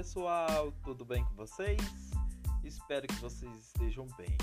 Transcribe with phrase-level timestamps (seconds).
[0.00, 1.78] pessoal, tudo bem com vocês?
[2.64, 4.34] Espero que vocês estejam bem.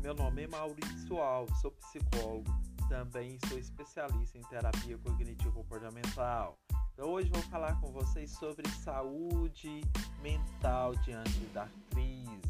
[0.00, 2.50] Meu nome é Maurício Alves, sou psicólogo,
[2.88, 6.58] também sou especialista em terapia cognitivo comportamental.
[6.94, 9.82] Então hoje vou falar com vocês sobre saúde
[10.22, 12.40] mental diante da crise.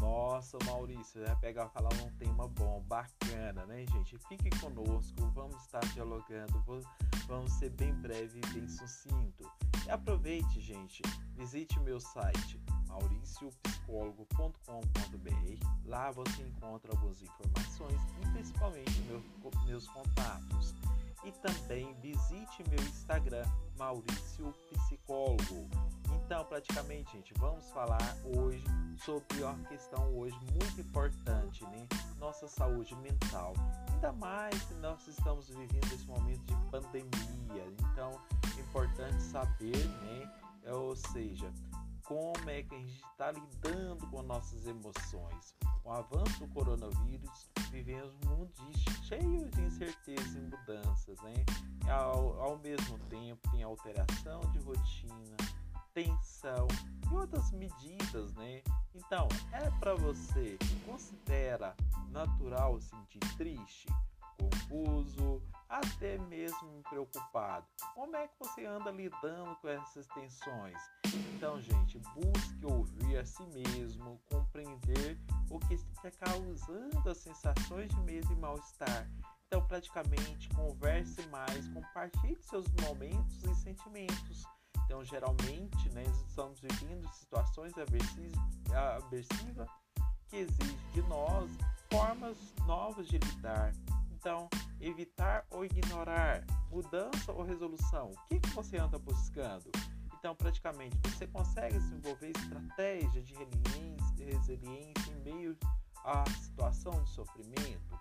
[0.00, 4.18] Nossa, Maurício, vai pegar e falar um tema bom, bacana, né, gente?
[4.26, 6.64] Fique conosco, vamos estar dialogando,
[7.28, 9.48] vamos ser bem breve e bem sucinto.
[9.88, 11.02] Aproveite, gente,
[11.36, 15.66] visite meu site mauriciopsicólogo.com.br.
[15.84, 19.22] Lá você encontra algumas informações e principalmente meu,
[19.66, 20.74] meus contatos.
[21.24, 23.44] E também visite meu Instagram,
[23.76, 25.68] Maurício Psicólogo.
[26.26, 28.64] Então, praticamente, gente, vamos falar hoje
[28.98, 31.86] sobre uma questão hoje muito importante, né?
[32.18, 33.54] Nossa saúde mental.
[33.92, 37.64] Ainda mais que nós estamos vivendo esse momento de pandemia.
[37.92, 38.20] Então,
[38.56, 40.34] é importante saber, né?
[40.64, 41.48] É, ou seja,
[42.02, 45.54] como é que a gente está lidando com nossas emoções.
[45.84, 48.52] Com o avanço do coronavírus, vivemos um mundo
[49.04, 51.44] cheio de incertezas e mudanças, né?
[51.88, 55.36] Ao, ao mesmo tempo, tem alteração de rotina,
[55.96, 56.68] tensão
[57.10, 58.62] e outras medidas, né?
[58.94, 61.74] Então, é para você considera
[62.10, 63.88] natural sentir triste,
[64.38, 67.66] confuso, até mesmo preocupado.
[67.94, 70.76] Como é que você anda lidando com essas tensões?
[71.34, 75.18] Então, gente, busque ouvir a si mesmo, compreender
[75.50, 79.08] o que está causando as sensações de medo e mal-estar.
[79.46, 84.44] Então, praticamente, converse mais, compartilhe seus momentos e sentimentos
[84.86, 89.68] então, geralmente, né, estamos vivendo situações aversivas
[90.28, 91.50] que exigem de nós
[91.90, 93.72] formas novas de lidar.
[94.12, 94.48] Então,
[94.80, 98.12] evitar ou ignorar, mudança ou resolução.
[98.12, 99.70] O que, que você anda buscando?
[100.18, 103.34] Então, praticamente, você consegue desenvolver estratégias de
[104.24, 105.58] resiliência em meio
[106.04, 108.00] à situação de sofrimento?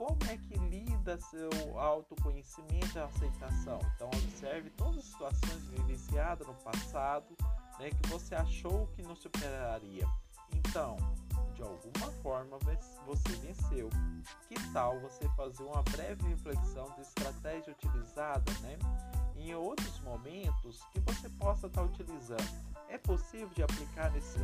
[0.00, 3.78] Como é que lida seu autoconhecimento e aceitação.
[3.94, 7.36] Então observe todas as situações vivenciadas no passado,
[7.78, 10.06] né, que você achou que não superaria.
[10.54, 10.96] Então,
[11.52, 12.58] de alguma forma
[13.06, 13.90] você venceu.
[14.48, 18.78] Que tal você fazer uma breve reflexão da estratégia utilizada, né?
[19.36, 22.70] Em outros momentos que você possa estar utilizando.
[22.88, 24.38] É possível de aplicar nesse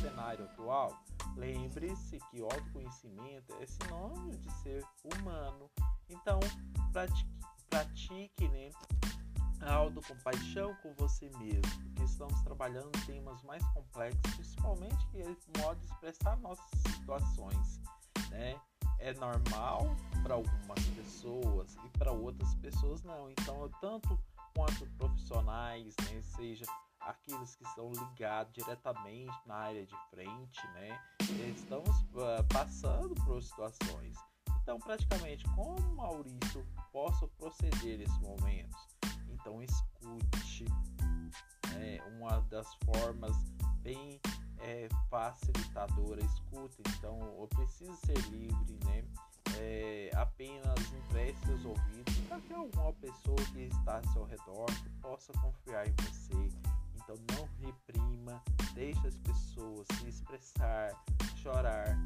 [0.00, 0.98] cenário atual?
[1.36, 5.70] Lembre-se que o autoconhecimento é sinônimo de ser humano.
[6.08, 6.40] Então,
[6.92, 7.30] pratique,
[7.68, 8.70] pratique né,
[9.60, 15.24] a autocompaixão com você mesmo, porque estamos trabalhando em temas mais complexos, principalmente que é
[15.24, 17.80] o modo de expressar nossas situações.
[18.30, 18.60] Né?
[18.98, 23.30] É normal para algumas pessoas e para outras pessoas não.
[23.30, 24.18] Então, tanto
[24.54, 26.64] quanto profissionais, né, seja
[27.10, 31.00] aqueles que estão ligados diretamente na área de frente, né?
[31.56, 34.16] Estamos uh, passando por situações.
[34.62, 38.88] Então, praticamente, como Maurício posso proceder nesses momentos?
[39.28, 40.64] Então, escute.
[41.76, 43.36] É uma das formas
[43.82, 44.20] bem
[44.58, 46.22] é, facilitadora.
[46.24, 46.82] Escute.
[46.96, 49.04] Então, eu preciso ser livre, né?
[49.58, 54.66] É, apenas empreste seus ouvidos para que alguma pessoa que está ao seu redor
[55.02, 56.49] possa confiar em você
[57.10, 58.42] então não reprima,
[58.74, 60.92] deixe as pessoas se expressar,
[61.36, 61.96] chorar,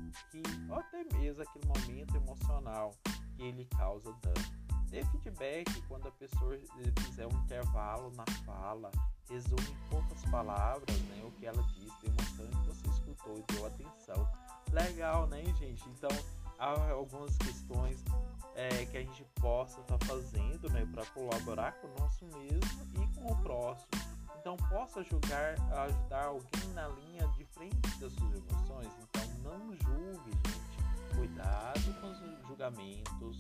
[0.71, 2.95] ou até mesmo aquele momento emocional
[3.37, 4.65] que ele causa dano.
[4.89, 6.57] Dê feedback quando a pessoa
[7.01, 8.91] fizer um intervalo na fala,
[9.29, 13.67] resume em poucas palavras né, o que ela disse, demonstrando que você escutou e deu
[13.67, 14.29] atenção.
[14.71, 15.89] Legal, né, gente?
[15.91, 16.11] Então,
[16.59, 18.03] há algumas questões
[18.55, 23.03] é, que a gente possa estar tá fazendo né, para colaborar com o nosso mesmo
[23.03, 24.14] e com o próximo
[24.45, 28.93] então possa julgar, ajudar alguém na linha de frente das suas emoções.
[29.01, 31.17] Então não julgue, gente.
[31.17, 33.39] Cuidado com os julgamentos,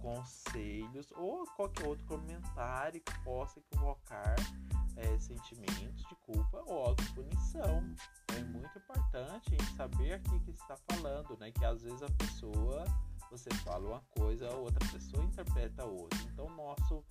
[0.00, 4.36] conselhos ou qualquer outro comentário que possa equivocar
[4.96, 7.82] é, sentimentos de culpa ou autopunição.
[8.36, 11.50] É muito importante saber aqui que está falando, né?
[11.50, 12.84] Que às vezes a pessoa,
[13.28, 16.16] você fala uma coisa, a outra pessoa interpreta outra.
[16.32, 17.02] Então nosso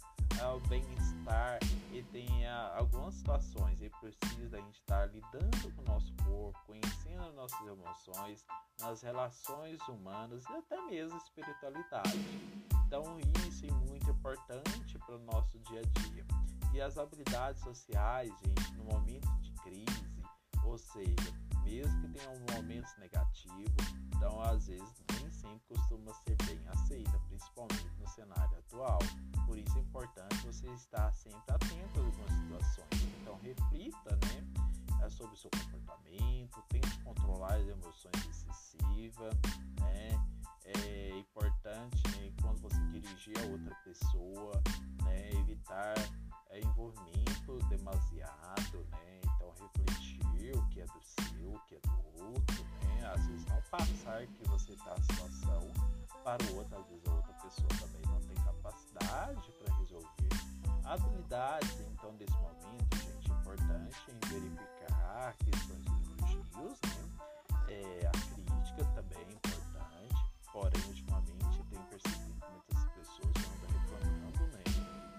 [0.43, 1.59] ao bem-estar
[1.91, 7.33] e tem algumas situações e precisa a gente estar lidando com o nosso corpo, conhecendo
[7.33, 8.45] nossas emoções,
[8.79, 12.17] nas relações humanas e até mesmo espiritualidade.
[12.85, 13.03] Então
[13.47, 16.25] isso é muito importante para o nosso dia a dia.
[16.73, 20.22] E as habilidades sociais, gente, no momento de crise,
[20.65, 21.33] ou seja,
[21.63, 27.19] mesmo que tenha um momentos negativos, então às vezes nem sempre costuma ser bem aceita,
[27.27, 28.99] principalmente no cenário atual.
[29.45, 33.03] Por isso é importante você estar sempre atento a algumas situações.
[33.21, 34.43] Então reflita, né?
[35.13, 39.33] sobre o seu comportamento, tente controlar as emoções excessivas,
[39.79, 40.09] né?
[40.65, 44.63] É importante né, quando você dirigir a outra pessoa,
[45.03, 45.93] né, evitar
[46.49, 49.02] é, envolvimento demasiado, né?
[53.73, 55.71] Passar que você está a situação
[56.23, 60.29] para o outro, às vezes a outra pessoa também não tem capacidade para resolver.
[60.85, 67.09] Habilidades, então, desse momento, gente, importante em verificar questões de elogios, né?
[67.67, 74.47] É, a crítica também é importante, porém, ultimamente, tenho percebido que muitas pessoas andam reclamando,
[74.53, 74.63] né?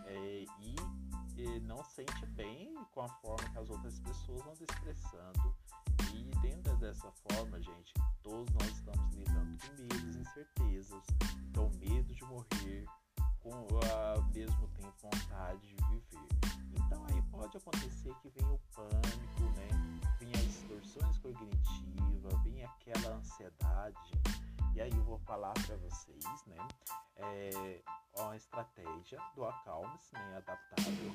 [0.06, 0.76] É, e,
[1.42, 5.56] e não sente bem com a forma que as outras pessoas andam expressando.
[6.14, 7.92] E dentro dessa forma, gente,
[8.24, 11.04] todos nós estamos lidando com medos incertezas.
[11.50, 12.86] Então, medo de morrer,
[13.40, 16.28] com ao mesmo tempo vontade de viver.
[16.72, 19.68] Então aí pode acontecer que venha o pânico, né?
[20.18, 24.10] Venha as distorções cognitivas, venha aquela ansiedade.
[24.74, 26.56] E aí eu vou falar para vocês, né?
[27.16, 27.82] É
[28.16, 30.36] uma estratégia do Acalmes, né?
[30.38, 31.12] Adaptável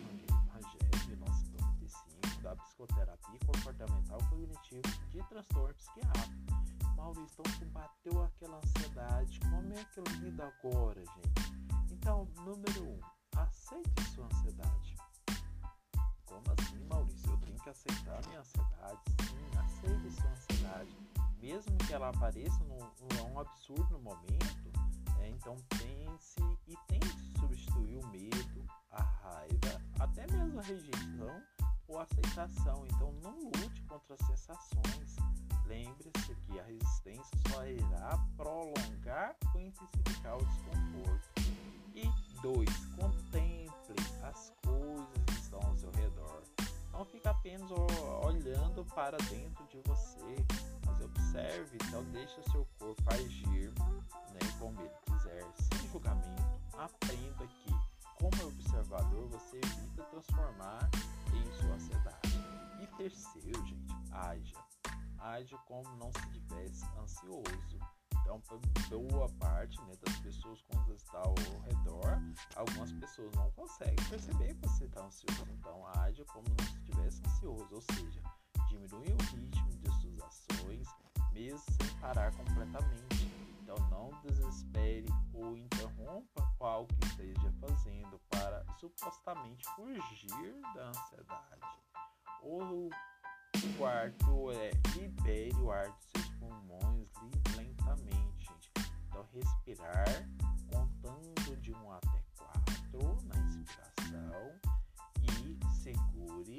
[0.54, 4.82] Rangel 1995 da psicoterapia comportamental cognitiva
[5.12, 6.70] de transtorno psiquiátrico.
[6.96, 9.40] Maurício, então combateu aquela ansiedade.
[9.40, 11.92] Como é que eu lido agora, gente?
[11.92, 13.00] Então, número um,
[13.38, 14.96] aceite sua ansiedade.
[16.26, 17.32] Como assim, Maurício?
[17.32, 19.02] Eu tenho que aceitar minha ansiedade?
[19.24, 20.98] Sim, aceite sua ansiedade.
[21.42, 22.80] Mesmo que ela apareça num,
[23.16, 24.72] num absurdo no momento,
[25.20, 31.42] é, então pense e tente substituir o medo, a raiva, até mesmo a rejeição
[31.90, 32.86] ou aceitação.
[32.88, 35.16] Então não lute contra as sensações.
[35.66, 41.30] Lembre-se que a resistência só irá prolongar ou intensificar o desconforto.
[41.94, 42.10] E
[42.42, 46.44] dois, contemple as coisas que estão ao seu redor.
[46.94, 47.70] Não fique apenas
[48.24, 50.46] olhando para dentro de você,
[50.86, 56.60] mas observe, então deixe o seu corpo agir né, como ele quiser, sem julgamento.
[56.78, 57.72] Aprenda que,
[58.16, 60.90] como observador, você evita transformar
[61.40, 62.20] em sua ansiedade.
[62.82, 64.58] E terceiro, gente, haja.
[65.18, 67.80] Haja como não se tivesse ansioso
[68.30, 68.42] então,
[68.90, 71.34] boa parte né, das pessoas quando está ao
[71.66, 72.22] redor,
[72.56, 75.46] algumas pessoas não conseguem perceber que você está ansioso.
[75.52, 78.22] Então, age como se estivesse ansioso, ou seja,
[78.68, 80.88] diminui o ritmo de suas ações,
[81.32, 83.49] mesmo sem parar completamente.
[83.72, 91.78] Então, não desespere ou interrompa algo que esteja fazendo para supostamente fugir da ansiedade.
[92.42, 92.90] O
[93.78, 97.10] quarto é libere o ar de seus pulmões
[97.56, 98.50] lentamente.
[99.08, 100.28] Então, respirar
[100.74, 102.24] contando de 1 até
[102.92, 104.60] 4 na inspiração
[105.22, 106.58] e segure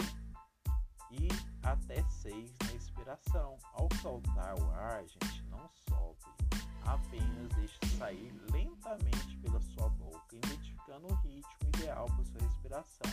[1.11, 1.29] e
[1.65, 3.59] até 6 na expiração.
[3.73, 5.91] Ao soltar o ar, gente, não deixe
[8.11, 13.13] sair lentamente pela sua boca, identificando o ritmo ideal para sua respiração.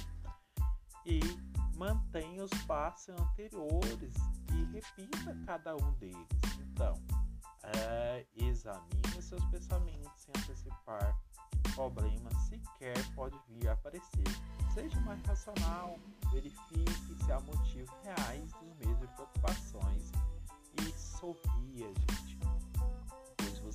[1.06, 1.20] E
[1.76, 4.16] mantenha os passos anteriores
[4.52, 6.28] e repita cada um deles.
[6.60, 6.94] Então,
[7.64, 11.18] é, examine seus pensamentos sem antecipar
[11.76, 14.24] problemas sequer pode vir a aparecer.
[14.74, 16.00] Seja mais racional,
[16.32, 20.12] verifique se há motivos reais dos medos e preocupações
[20.82, 22.47] e sorria, gente,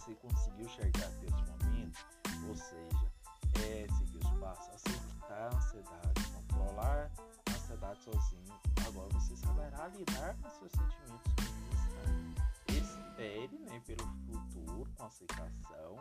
[0.02, 2.06] você conseguiu chegar até esse momento,
[2.48, 3.12] ou seja,
[3.54, 7.10] é seguir os passos, aceitar a ansiedade, controlar
[7.46, 8.60] a ansiedade sozinho.
[8.84, 11.32] Agora você saberá lidar com seus sentimentos
[12.66, 15.96] ruins espere né, pelo futuro com aceitação,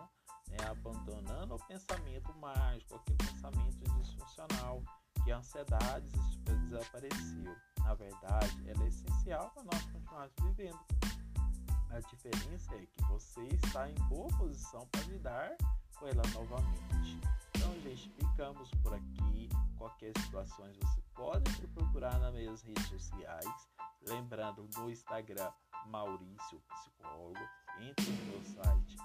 [0.50, 4.81] né, abandonando o pensamento mágico, aquele pensamento disfuncional,
[5.24, 6.10] que a ansiedade
[6.43, 7.55] desapareceu.
[7.79, 11.00] Na verdade, ela é essencial para nós continuarmos vivendo.
[11.93, 15.55] A diferença é que você está em boa posição para lidar
[15.98, 17.19] com ela novamente.
[17.55, 19.50] Então, gente, ficamos por aqui.
[19.77, 23.69] Qualquer situação você pode me procurar nas minhas redes sociais.
[24.07, 25.51] Lembrando, no Instagram,
[25.88, 27.39] Maurício Psicólogo.
[27.79, 28.98] Entre no meu site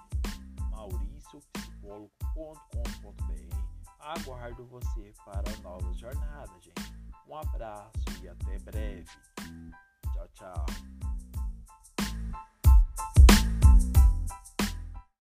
[0.77, 3.57] mauriciopsicólogo.com.br.
[3.99, 6.93] Aguardo você para novas jornadas, gente.
[7.27, 7.91] Um abraço
[8.21, 9.09] e até breve.
[10.13, 10.65] Tchau, tchau.